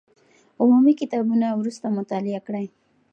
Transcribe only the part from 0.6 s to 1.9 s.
عمومي کتابونه وروسته